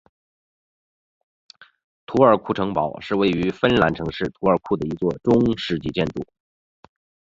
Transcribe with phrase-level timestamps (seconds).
[2.07, 6.25] 图尔库城堡是位于芬兰城市图尔库的一座中世纪建筑。